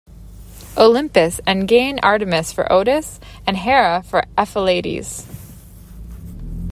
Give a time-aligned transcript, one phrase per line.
[0.75, 5.27] Olympus and gain Artemis for Otus and Hera for Ephialtes.